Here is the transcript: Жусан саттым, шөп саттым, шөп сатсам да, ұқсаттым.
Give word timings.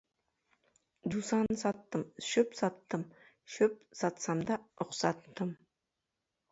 Жусан 1.15 1.51
саттым, 1.63 2.05
шөп 2.29 2.57
саттым, 2.63 3.05
шөп 3.59 3.79
сатсам 4.03 4.45
да, 4.51 4.61
ұқсаттым. 4.87 5.55